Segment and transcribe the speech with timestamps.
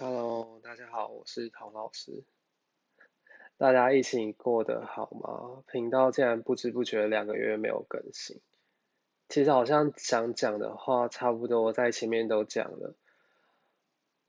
[0.00, 2.22] Hello，大家好，我是陶老师。
[3.56, 5.64] 大家疫情过得好吗？
[5.72, 8.40] 频道竟然不知不觉两个月没有更新。
[9.28, 12.94] 其实好像想讲的话，差不多在前面都讲了。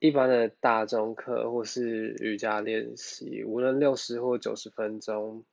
[0.00, 5.44] 一般的大众课或是瑜伽练习，无论六十或九十分钟，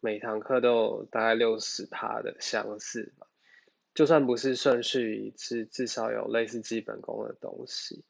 [0.00, 3.26] 每堂课都有大概六十趴的相似吧。
[3.92, 8.06] 就算不是顺序一致，至少有类似基本功的东西。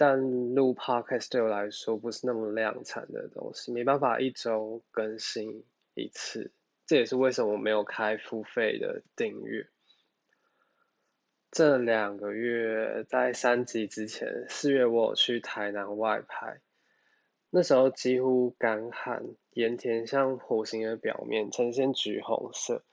[0.00, 6.52] 但录 podcast 对我来说不是那么量产的东西，没办法一周更新一次，
[6.86, 9.68] 这也是为什么我没有开付费的订阅。
[11.50, 16.62] 这两个月在三级之前，四月我有去台南外拍，
[17.50, 22.86] 那时候几乎干旱，盐田像火星的表面呈现橘红色，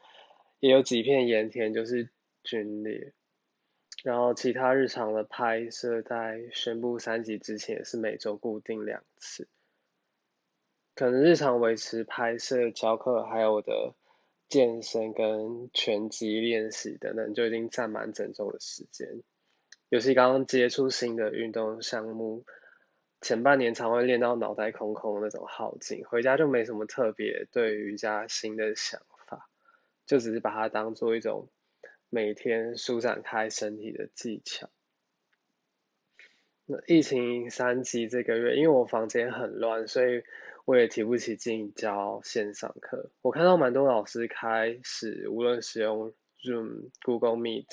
[0.59, 2.09] 也有几片盐田就是
[2.43, 3.13] 皲裂。
[4.07, 9.49] 然后其他日常的拍摄，在宣布三级之前是每周固定两次，
[10.95, 13.95] 可能日常维持拍摄、教课，还有我的
[14.47, 19.09] 健身跟拳击练习等等，就已经占满整周的时间。
[19.89, 22.45] 尤其刚刚接触新的运动项目，
[23.19, 29.49] 前半年常会练到脑袋空空那种耗尽，回家就没什么特别对瑜伽新的想法，
[30.05, 31.49] 就只是把它当做一种。
[32.09, 34.69] 每天舒展开身体的技巧。
[36.65, 40.23] 那疫情三级这个月，因为我房间很乱，所以
[40.65, 43.11] 我也提不起劲教线上课。
[43.21, 46.13] 我看到蛮多老师开始无论使用
[46.43, 47.67] Zoom、Google Meet、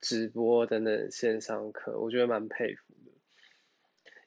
[0.00, 3.12] 直播等等线上课，我觉得蛮佩服的。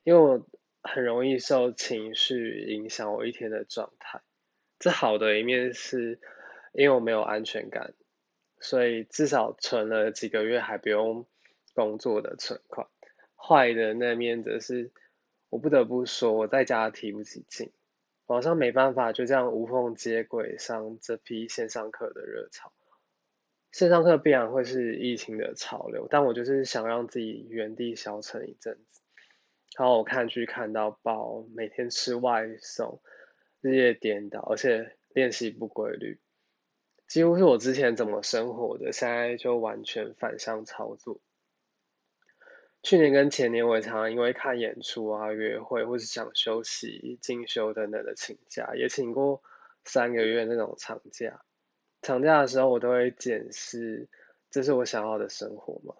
[0.04, 0.46] 因为我
[0.82, 4.22] 很容易受情绪影响我一天的状态。
[4.78, 6.20] 这好的一面是，
[6.74, 7.94] 因为我没有安全感。
[8.66, 11.28] 所以至少存了几个月还不用
[11.76, 12.88] 工作的存款。
[13.36, 14.92] 坏的那面则是，
[15.52, 17.72] 我不得不说我在家提不起劲，
[18.26, 22.74] 好像没办法就这样无缝接轨上这批线上课的热潮。
[23.72, 29.02] 线上课必然会是疫情的潮流，但我就是想让自己原地消沉一阵子。
[29.78, 33.00] 然后我看剧看到爆，每天吃外送，
[33.62, 36.20] 日夜颠倒，而且练习不规律。
[37.08, 41.20] 几乎是我之前怎么生活的，现在就完全反向操作。
[42.82, 49.44] 去年跟前年，我也常常因为看演出啊、约会，或是想休息、进修等等的请假，也请过
[49.84, 51.42] 三个月那种长假。
[52.02, 54.10] 长假的时候，我都会检视，
[54.50, 55.96] 这是我想要的生活吗？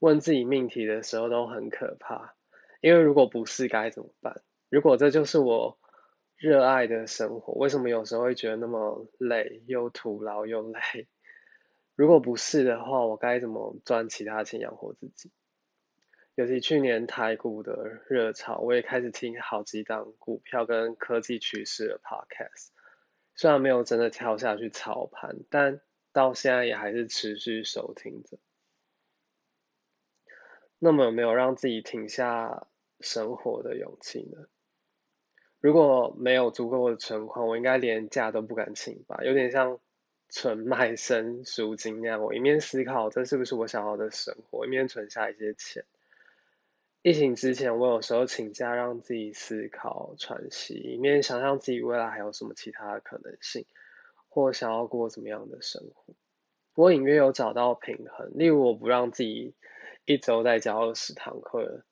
[0.00, 2.34] 问自己命题的时候都很可怕，
[2.80, 4.42] 因为如果不是该怎么办？
[4.68, 5.78] 如果这就是我。
[6.38, 11.08] 热爱的生活，为什么有时候会觉得那么累，又徒劳又累？
[11.96, 15.32] 如果不是的话，我该怎么赚其他钱养活自己？
[16.36, 22.68] 尤其去年台股的热潮，我也开始听好几档股票跟科技趋势的 podcast，
[23.34, 25.80] 虽然没有真的跳下去操盘，但
[26.12, 28.38] 到现在也还是持续收听着。
[30.78, 32.68] 那么有没有让自己停下
[33.00, 34.46] 生活的勇气呢？
[35.60, 39.80] 如果没有足够的存款，我应该连假都不敢请吧，有点像
[40.28, 42.22] 存卖身赎金那样。
[42.22, 45.84] 我一面思考这是不是我想要的生活，一面存下一些钱。
[47.02, 53.66] 疫情之前，我有时候请假让自己思考喘息，一面想象自己未来还有什么其他的可能性，
[54.28, 56.14] 或想要过怎么样的生活。
[56.74, 59.54] 我隐约有找到平衡，例如我不让自己
[60.04, 61.84] 一周再教二十堂课。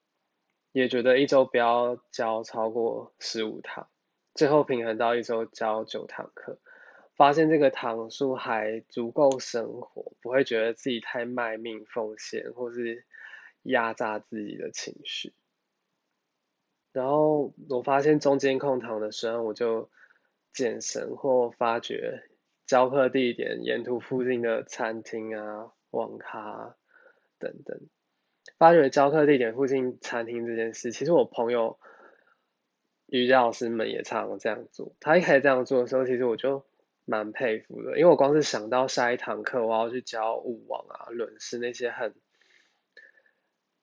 [0.77, 3.89] 也觉得一周不要教超过十五堂，
[4.35, 6.59] 最后平衡到一周教九堂课，
[7.15, 13.07] 发现这个堂数还足够生活，不会觉得自己太卖命奉献，或是
[13.63, 15.33] 压榨自己的情绪。
[16.93, 19.89] 然后我发现中间空堂的时候，我就
[20.53, 22.23] 健身或发掘
[22.67, 26.77] 教课地点沿途附近的餐厅啊、网咖
[27.39, 27.81] 等等。
[28.59, 31.79] 发掘教课地点附近餐厅这件事，其实我朋友
[33.07, 34.97] 瑜伽老师们也常常这样做。
[34.99, 36.65] 他一开始这样做的时候，其实我就
[37.05, 42.15] 蛮佩服的，因为我光是想到下一堂课我要去教舞王啊、轮式那些很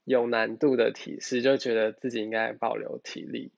[0.04, 3.52] 有难度的体式，就觉得自己应该保留体力。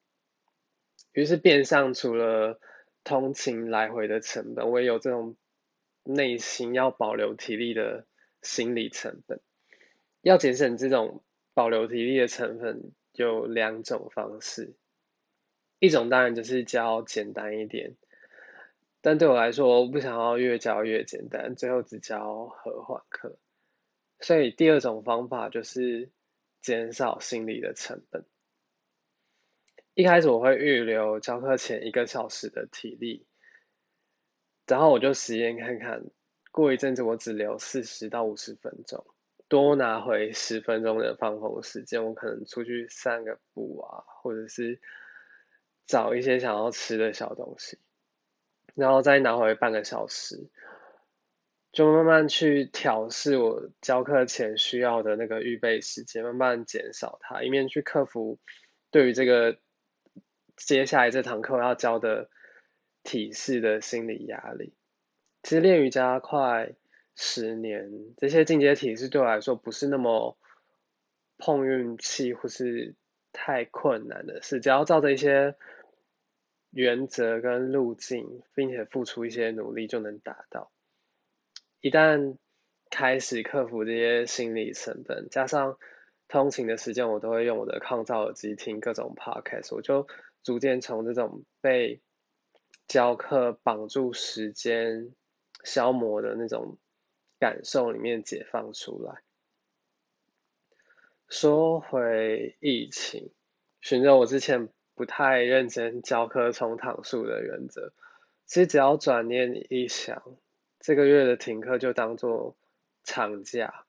[1.13, 2.59] 于是变相除了
[3.05, 5.37] 通勤来回的成本，我也有这种
[6.03, 8.05] 内心要保留体力的
[8.41, 9.39] 心理成本。
[10.25, 11.23] 要节省这种
[11.53, 14.73] 保留体力的成分，有两种方式。
[15.77, 17.95] 一种当然就是教简单一点，
[19.01, 23.37] 但对我来说，我不想要越教越简单，最后只教和缓课。
[24.19, 26.09] 所以第二种方法就是
[26.59, 28.25] 减少心理的成本。
[29.93, 33.27] 一开始我会预留教课前一个小时的体力，
[34.65, 36.03] 然后我就实验看看，
[36.51, 39.05] 过一阵子我只留四十到五十分钟，
[39.55, 44.81] 多拿回十分钟的放空时间，我可能出去散个步啊，或者是
[45.87, 47.79] 找一些想要吃的小东西，
[48.73, 50.49] 然后再拿回半个小时，
[51.71, 58.39] 就慢慢去调试我教课前需要的那个预备时间，慢慢减少它，以免去克服
[58.91, 59.57] 对于这个。
[60.57, 62.29] 接下来这堂课要教的
[63.03, 64.73] 体式的心理压力，
[65.43, 66.75] 其实练瑜伽快
[67.15, 70.37] 十年，这些进阶体式对我来说不是那么
[71.37, 72.95] 碰运气或是
[73.31, 75.55] 太困难的事，只要照着一些
[76.71, 80.71] 原则跟路径，并且付出一些努力就能达到。
[81.81, 82.37] 一旦
[82.89, 85.77] 开始克服这些心理成本，加上
[86.27, 90.07] 通勤的时间，我都会用我的抗噪耳机听各种 podcast，我就。
[90.45, 92.01] 逐渐从这种被
[92.87, 95.11] 教课绑住时间、
[95.63, 96.77] 消磨的那种
[97.39, 99.21] 感受里面解放出来。
[101.27, 103.31] 说回疫情，
[103.81, 107.93] 循着我之前不太认真教课、冲堂数的原则，
[108.45, 110.37] 其实只要转念一想，
[110.79, 112.55] 这个月的停课就当做
[113.03, 113.85] 长假。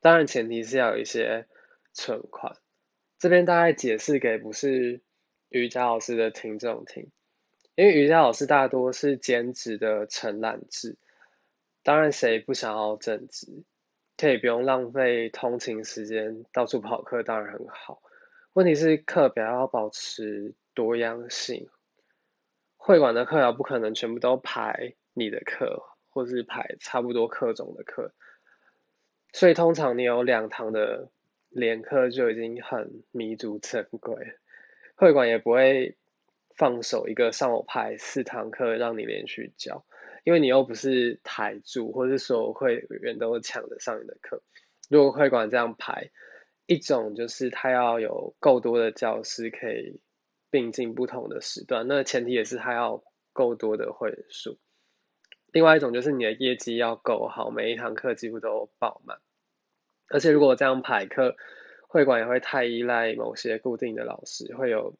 [0.00, 1.46] 当然前提是要有一些
[1.92, 2.56] 存款。
[3.18, 5.00] 这边大概解释给不是。
[5.48, 7.12] 瑜伽老师的听众听，
[7.76, 10.98] 因为瑜伽老师大多是兼职的承揽制，
[11.86, 13.46] 当然谁不想要正职，
[14.16, 18.02] 可以不用浪费通勤时间到处跑课，当然很好。
[18.54, 21.68] 问题是课表要保持多样性，
[22.76, 28.12] 会馆的课表不可能全部都排你的课，或是排差不多课种的课，
[29.32, 31.08] 所以通常你有两堂的
[31.50, 34.34] 连课就已经很弥足珍贵。
[34.96, 35.96] 会馆也不会
[36.56, 39.84] 放手一个上午排四堂课让你连续教，
[40.26, 44.42] 因为你又不是台柱，或者是说会员都抢着上你的课。
[44.90, 46.10] 如果会馆这样排，
[46.66, 50.00] 一种就是他要有够多的教师可以
[50.50, 54.58] 并进不同的时段，那前提也是他要够多的会员数。
[55.52, 59.18] 另外一种就是你的业绩要够好，每一堂课几乎都爆满。
[60.08, 61.36] 而且如果这样排课，
[61.86, 64.96] 会馆也会太依赖某些固定的老师，会有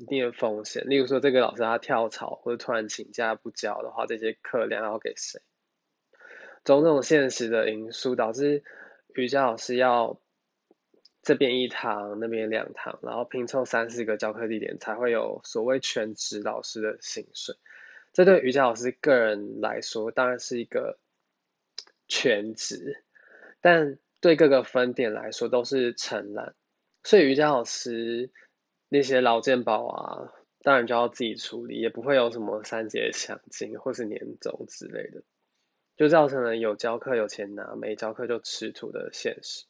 [0.00, 0.88] 一定的风险。
[0.88, 5.40] 例如说，这个老师他跳槽或者突然请假不教的话，这些课量要给谁？
[6.64, 8.64] 种种现实的因素导致
[9.14, 10.20] 瑜伽老师要
[11.22, 17.54] 这边一堂那边两堂，然后拼凑三四个教课地点，才会有所谓全职老师的薪水。
[18.12, 20.98] 这对瑜伽老师个人来说，当然是一个
[22.08, 23.04] 全职，
[23.60, 23.98] 但。
[24.22, 26.54] 对各个分点来说都是承揽，
[27.04, 28.30] 所以瑜伽老师
[28.92, 30.32] 那些劳健保啊，
[30.62, 35.22] 当然就要自己处理，也不会有什么三节奖金或是年终之类的，
[35.96, 39.64] 就造成了有教课有钱拿，没教课就吃土的现实。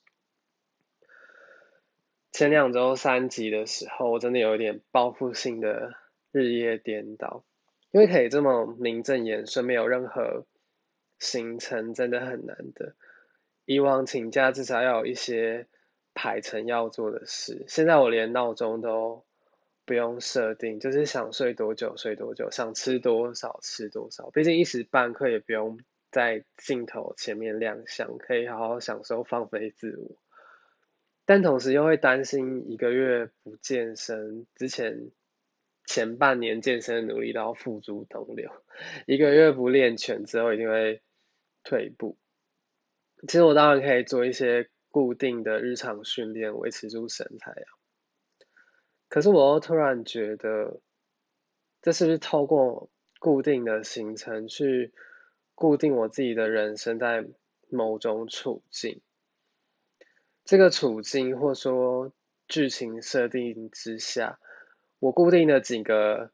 [2.33, 5.95] 前两周三级的时候，我真的有一点报复性的
[6.33, 7.45] 日夜颠倒，
[7.91, 10.47] 因为可以这么名正言顺，没有任何
[11.19, 12.95] 行程，真的很难得。
[13.67, 15.67] 以往请假至少要有一些
[16.15, 19.25] 排成要做的事，现在我连闹钟都
[19.85, 24.31] 不用设定，就是想睡多久睡多久，想吃多少吃多少。
[24.31, 25.79] 毕竟一时半刻也不用
[26.11, 30.17] 在镜头前面亮相，可以好好享受放飞自我。
[31.25, 35.11] 但同时又会担心一个月不健身，之前
[35.87, 38.51] 前半年健身努力都要付诸东流，
[39.07, 41.01] 一个月不练拳之后一定会
[41.63, 42.19] 退步。
[43.29, 47.69] 其实我当然可以做一些固定的日常训练，维持住身材啊。
[49.09, 50.81] 可是我又突然觉得，
[51.83, 54.93] 这是不是透过固定的行程去
[55.55, 57.27] 固定我自己的人生在
[57.69, 59.01] 某种处境？
[60.45, 62.13] 这个处境或说
[62.49, 64.41] 剧情设定之下，
[64.99, 66.33] 我固定的几个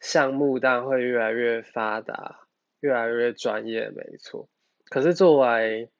[0.00, 2.48] 项目，但会越来越发达，
[2.80, 4.48] 越来越专业，没错。
[4.86, 5.90] 可是作为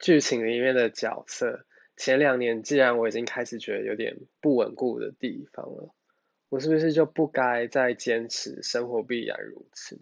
[0.00, 1.66] 剧情里面的角色，
[1.96, 5.94] 前两年既然我已经开始觉得有点不稳固的地方了，
[6.48, 10.00] 我是不是就不该再坚持生活必然如此？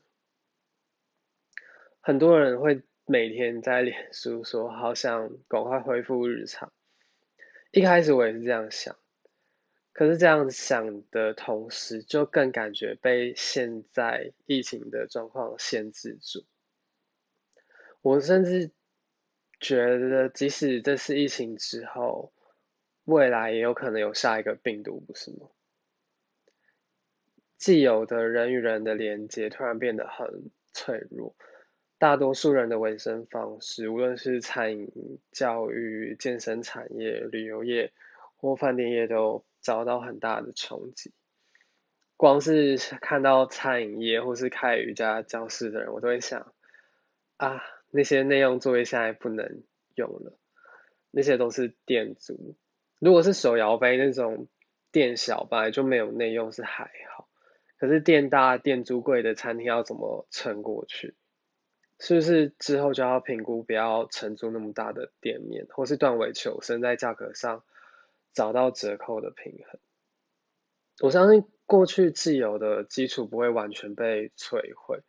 [2.01, 6.73] 很多人会每天在脸书说好想赶快恢复日常，
[7.73, 8.97] 一开始我也是这样想，
[9.93, 16.47] 可是这样想的同时，就更感觉被现在疫情的状况限制住。
[18.01, 18.71] 我甚至
[19.61, 22.33] 觉得，即使这次疫情之后，
[23.05, 25.49] 未来也有可能有下一个病毒，不是吗？
[27.57, 31.35] 既有的人与人的连接突然变得很脆弱。
[31.99, 37.93] 大多数人的维生方式，无论是餐饮、教育、健身产业、旅游业
[38.37, 41.13] 或饭店业，都遭到很大的冲击。
[42.17, 46.53] 光是看到餐饮业或是开瑜伽教室的人，我都会想，
[47.37, 49.63] 啊，那些内用座位现在不能
[49.95, 50.39] 用了，
[51.11, 52.57] 那些都是店租。
[52.99, 54.49] 如果是手摇杯那种
[54.91, 57.29] 店小，本来就没有内用是还好，
[57.79, 61.15] 可是店大、店租贵的餐厅要怎么撑过去？
[62.01, 67.65] 是不是之后就要评估，不要承租那么大的店面，或是断尾求生，在价格上
[68.33, 69.81] 找到折扣的平衡？
[71.01, 75.01] 我相信过去既有的基础不会完全被摧毁，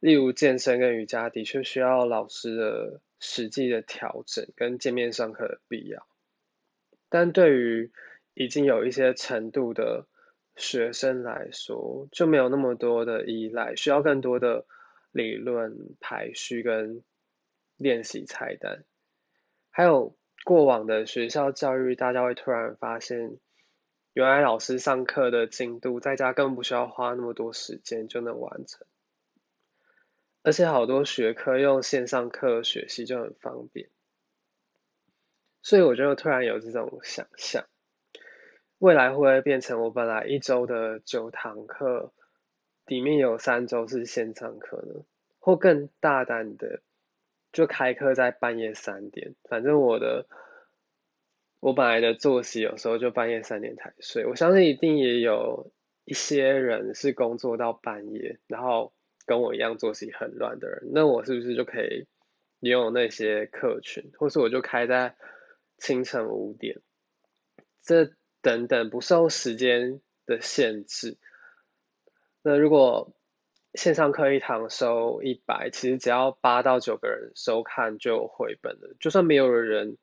[0.00, 6.06] 例如健身跟瑜伽的确需要老师的实际的调整跟见面上课的必要，
[7.08, 7.92] 但对于
[8.34, 10.06] 已经有一些程度的
[10.54, 14.66] 学生来说，就没有那么多的依赖，需要更多的。
[15.12, 17.02] 理论排序跟
[17.78, 18.84] 练习菜单，
[19.70, 23.38] 还有过往的学校教育，大家会突然发现，
[24.12, 28.86] 原来老师上课的进度在家根本不需要花那么多时间就能完成，
[30.46, 33.88] 而且好多学科用线上课学习就很方便，
[35.60, 37.66] 所以我就突然有这种想象，
[38.78, 42.12] 未来会不会变成我本来一周的九堂课？
[42.86, 45.04] 里面有三周是线上课呢，
[45.40, 46.80] 或更大胆的，
[47.50, 49.34] 就开课在半夜三点。
[49.50, 50.28] 反正我的
[51.58, 54.24] 我本来的作息有时候就半夜三点才睡。
[54.26, 55.72] 我相信一定也有
[56.04, 58.92] 一些人是工作到半夜，然后
[59.26, 60.90] 跟我一样作息很乱的人。
[60.94, 62.06] 那我是不是就可以
[62.60, 65.16] 利用那些客群，或是我就开在
[65.76, 66.80] 清晨五点，
[67.82, 71.18] 这等等不受时间的限制。
[72.42, 73.14] 那如果
[73.74, 78.96] 线上课一堂收一百，其实只要八到九个人收看就回本了。
[79.00, 79.98] 就算没有人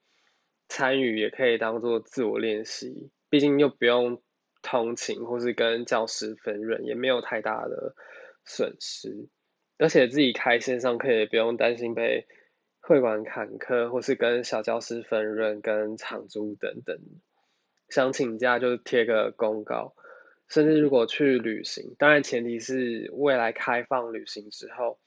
[0.68, 3.10] 参与，也可以当做自我练习。
[3.30, 4.22] 毕竟又不用
[4.62, 7.96] 通勤或是跟教师分润，也没有太大的
[8.46, 9.30] 损失。
[9.78, 12.28] 而且自己开线上课也不用担心被
[12.80, 17.00] 会馆砍课，或是跟小教师分润、跟场租等等。
[17.90, 19.96] 想请假就贴个公告。
[20.50, 25.00] 甚至如果去旅行，当然前提是未来开放旅行之后，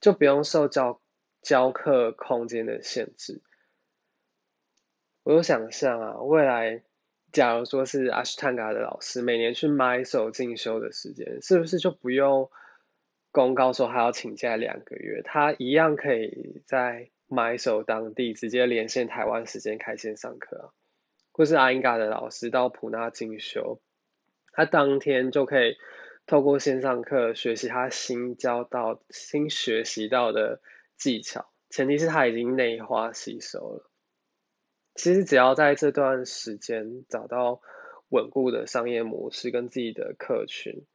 [0.00, 1.02] 就不用受教
[1.42, 3.42] 教课空间的限制。
[5.24, 6.84] 我有想象啊，未来
[7.32, 12.48] 假如说是阿斯坦加的老师每年去买手进修的时间，是不是就不用
[13.36, 15.20] 公告说还要请假两个月？
[15.22, 20.72] 他一样可以在买手当地直接连线台湾时间开线上课，
[21.32, 23.78] 或是阿英嘎的老师到普纳进修。
[24.52, 25.76] 他当天就可以
[26.24, 30.62] 透过线上课学习他新教到、新学习到的
[30.96, 33.90] 技巧，前提是他已经内化吸收了。
[34.94, 37.60] 其实只要在这段时间找到
[38.08, 40.86] 稳固的商业模式跟自己的客群，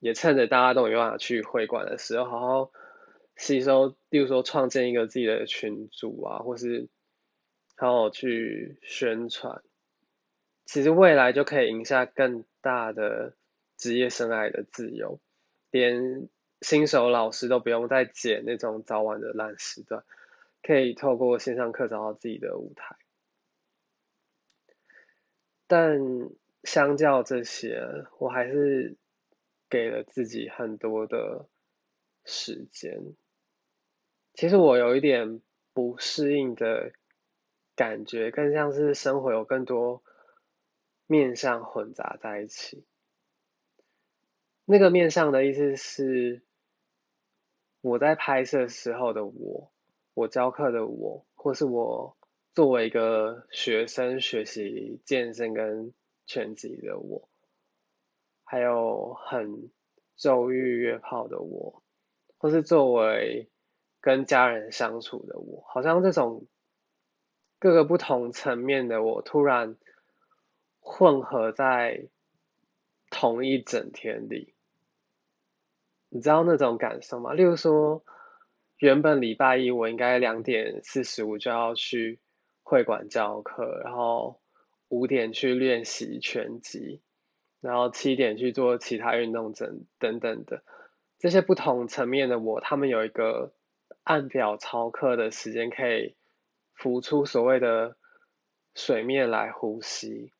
[0.00, 2.72] 也趁着大家都没办法去会馆的时候，好好
[3.36, 6.88] 吸收，例如说创建一个自己的群组啊，或是
[7.76, 9.62] 好好去宣传。
[10.66, 13.34] 其实未来就可以赢下更大的
[13.76, 15.20] 职业生涯的自由，
[15.70, 16.28] 连
[16.60, 20.04] 新手老师都不用再捡那种早晚的烂时段，
[20.62, 22.96] 可以透过线上课找到自己的舞台。
[25.66, 25.98] 但
[26.64, 27.82] 相较这些，
[28.18, 28.96] 我还是
[29.70, 31.48] 给了自己很多的
[32.26, 33.14] 时间。
[34.34, 35.40] 其实我有一点
[35.72, 36.92] 不适应的
[37.74, 40.02] 感觉，更像是生活有更多。
[41.06, 42.84] 面相混杂在一起，
[44.64, 46.42] 那个面相的意思是，
[47.80, 49.72] 我在拍摄时候的我，
[50.14, 52.16] 我教课的我，或是我
[52.52, 55.92] 作为一个学生学习健身跟
[56.26, 57.28] 拳击的我，
[58.50, 59.70] 还有很
[60.16, 61.84] 周瑜约炮的我，
[62.36, 63.48] 或是作为
[64.00, 66.46] 跟家人相处的我，好像这种
[67.60, 69.76] 各个不同层面的我，突然。
[70.82, 72.08] 混合在
[73.10, 74.54] 同一整天里，
[76.08, 77.34] 你知道那种感受吗？
[77.34, 78.02] 例如说，
[78.78, 82.18] 原本礼拜一我应该两点四十五就要去
[82.62, 84.40] 会馆教课，然后
[84.88, 87.02] 五点去练习拳击，
[87.60, 90.62] 然后七点去做其他运动等等等的
[91.18, 93.52] 这些不同层面的我，他们有一个
[94.02, 96.16] 按表操课的时间，可以
[96.72, 97.96] 浮出所谓的
[98.74, 100.32] 水面来呼吸。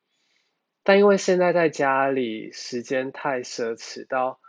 [0.83, 4.39] 但因为现在在家里时间太奢侈到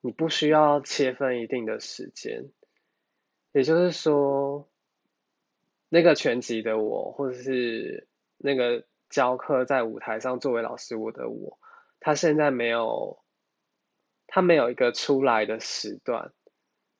[0.00, 2.50] 你不需要切分一定的时间，
[3.52, 4.68] 也就是说，
[5.88, 8.08] 那个全集的我，或者是
[8.38, 11.60] 那个教课在舞台上作为老师我的我，
[12.00, 13.22] 他现在没有，
[14.26, 16.32] 他没有一个出来的时段，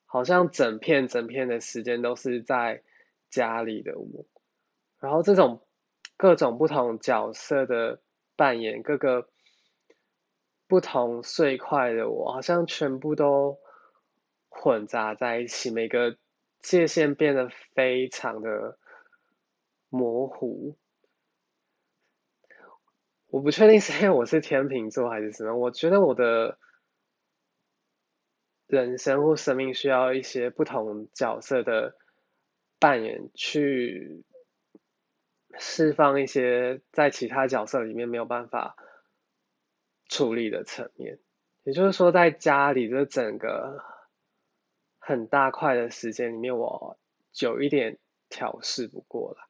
[0.07, 2.83] 好像整片整片的时间都是在
[3.31, 4.27] 家里的我，
[5.01, 5.67] 然后这种
[6.17, 8.01] 各种不同角色的。
[8.39, 9.29] 扮演各个
[10.69, 13.59] 不同碎块的我，好像全部都
[14.49, 16.17] 混杂在一起，每个
[16.61, 18.79] 界限变得非常的
[19.89, 20.77] 模糊。
[23.29, 26.59] 我不确定是因为我是天秤座还是什么，我觉得我的
[28.67, 31.97] 人生或生命需要一些不同角色的
[32.79, 34.25] 扮演去。
[35.61, 38.77] 释放一些在其他角色里面没有办法
[40.07, 41.19] 处理的层面，
[41.65, 43.83] 也就是说，在家里的整个
[45.01, 46.97] 很大块的时间里面，我
[47.41, 49.43] 有一点调试不过来，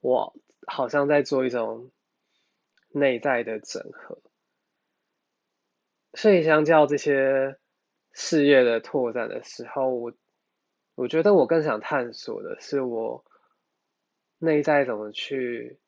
[0.00, 0.34] 我
[0.66, 1.90] 好像在做一种
[2.90, 4.20] 内在的整合，
[6.14, 7.58] 所以相较这些
[8.12, 10.12] 事业的拓展的时候，我
[10.94, 13.24] 我觉得我更想探索的是我。
[14.42, 15.78] 内在怎么去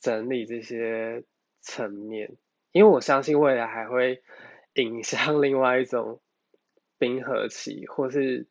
[0.00, 1.24] 整理这些
[1.62, 2.36] 层面？
[2.72, 4.22] 因为我相信未来还会
[4.74, 6.20] 影响另外一种
[6.98, 8.46] 冰河期，或是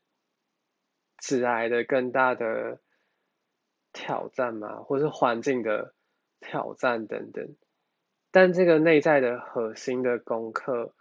[1.20, 2.82] 致癌的更大的
[3.94, 5.94] 挑战嘛，或是环境的
[6.46, 7.56] 挑战等等。
[8.32, 10.94] 但这个内在的核心的功课，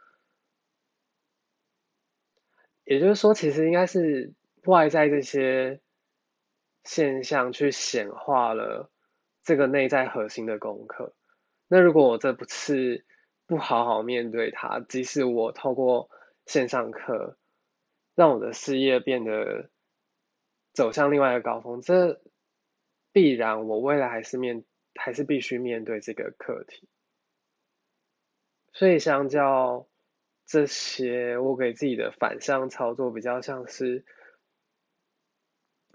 [2.84, 4.32] 也就是说，其实应该是
[4.64, 5.80] 外在这些。
[6.86, 8.90] 现象去显化了
[9.42, 11.14] 这个内在核心的功课。
[11.66, 13.06] 那如果我这次
[13.46, 16.10] 不好好面对它，即使我透过
[16.44, 17.38] 线上课
[18.14, 19.70] 让我的事业变得
[20.74, 22.20] 走向另外一个高峰，这
[23.12, 24.62] 必然我未来还是面
[24.94, 26.88] 还是必须面对这个课题。
[28.72, 29.88] 所以相较
[30.46, 34.04] 这些，我给自己的反向操作比较像是。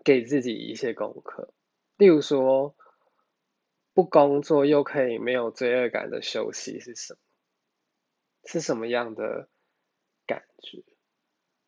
[0.01, 1.53] 给自己一些功课，
[1.97, 2.73] 例如说，
[3.93, 7.19] 不工作又可以没有罪恶感的休息是什么？
[8.45, 9.49] 是什么样的
[10.25, 10.85] 感觉？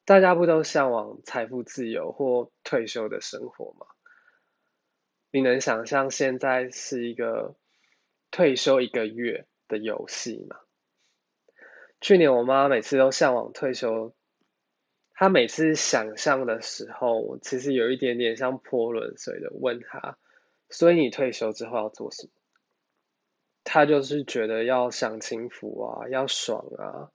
[0.05, 3.85] 大家不都向往财富自由或退休的生活吗？
[5.31, 7.55] 你能想象现在是一个
[8.31, 10.57] 退休一个月的游戏吗？
[12.01, 14.13] 去年我妈每次都向往退休。
[15.13, 20.17] 她每次想象的时候，其实有一点点像泼冷水的问她，
[20.69, 22.31] 所以你退休之后要做什么？
[23.63, 27.11] 她就是觉得要享清福啊，要爽啊。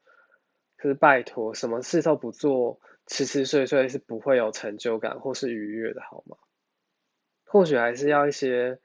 [0.76, 6.36] 可是拜托，什么事都不做，吃吃睡睡是不会有成就感或是愉悦的，好吗？
[7.56, 8.78] 或许还是要一些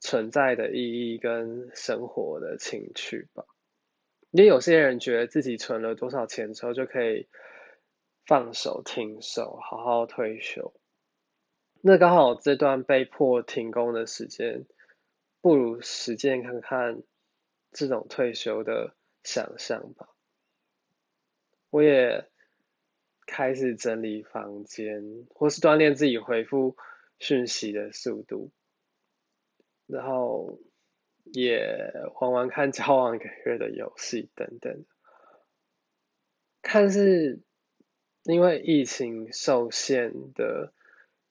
[0.00, 3.44] 存在的意义跟生活的情趣吧。
[4.30, 7.28] 也有些人觉得自己存了多少钱之后就可以。
[8.26, 10.72] 放手停手，好好退休。
[11.82, 14.64] 那刚好这段被迫停工的时间，
[15.42, 17.02] 不如实践看看
[17.70, 20.08] 这种退休的想象吧。
[21.68, 22.26] 我也
[23.26, 26.78] 开始整理房间，或是锻炼自己回复
[27.18, 28.52] 讯息的速度，
[29.86, 30.60] 然后
[31.24, 34.84] 也玩玩看交往一个月的游戏等等，
[36.62, 37.40] 看是。
[38.26, 40.72] 因为疫情受限的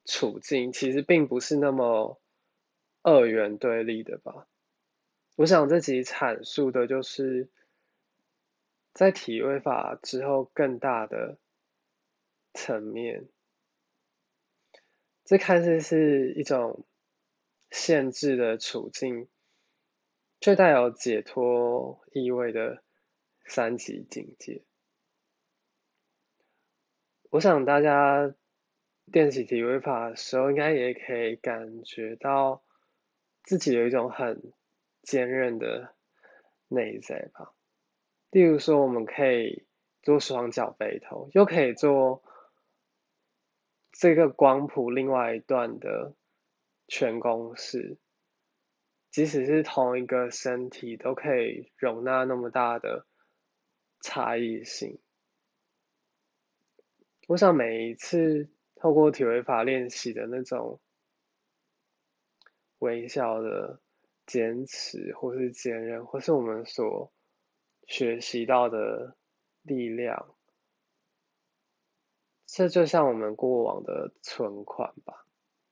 [0.06, 2.22] 处境，其实并不是那么
[3.02, 4.48] 二元对立的吧？
[5.36, 7.50] 我想这集阐述的就是
[8.94, 11.40] 在体位法之后更大的
[12.54, 13.28] 层面，
[15.26, 16.86] 这看似是一种
[17.72, 19.30] 限制的处境，
[20.40, 22.84] 却带有解脱意味的
[23.46, 24.64] 三级境界。
[27.30, 28.36] 我想大家
[29.06, 32.64] 练习体位法的时候，应该也可以感觉到
[33.44, 34.54] 自己有一种很
[35.02, 35.96] 坚韧的
[36.68, 37.54] 内在吧。
[38.30, 39.66] 例如说，我们可以
[40.02, 42.24] 做双脚背头，又可以做
[43.94, 46.14] 这个光谱另外一段的
[46.88, 47.98] 全公式。
[49.10, 53.06] 即使是同一个身体，都可以容纳那么大的
[54.02, 55.00] 差异性。
[57.28, 60.82] 我想每一次透过体位法练习的那种
[62.80, 63.80] 微笑的
[64.26, 67.14] 坚持，或是坚韧，或是我们所
[67.86, 69.16] 学习到的
[69.62, 70.36] 力量，
[72.56, 75.26] 这就像我们过往的存款吧，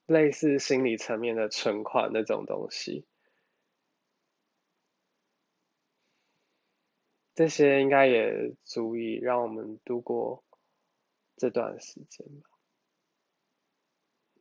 [0.07, 3.05] 类似心理层面的存款那种东西。
[7.35, 10.43] 这些应该也足以让我们度过
[11.37, 12.49] 这段时间吧。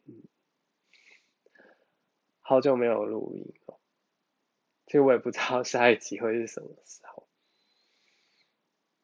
[0.07, 0.23] 嗯，
[2.41, 3.79] 好久没有录音了，
[4.87, 7.20] 其实我也不知道下一集会是什么时候，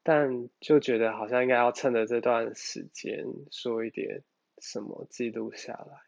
[0.09, 4.23] 但就觉得好像应该要趁着这段时间说一点
[4.63, 5.99] 什么记录下来，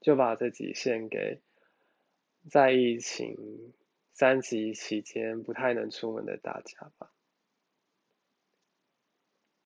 [0.00, 1.42] 就把这几献给
[2.48, 3.36] 在疫情
[4.14, 7.12] 三级期间不太能出门的大家吧。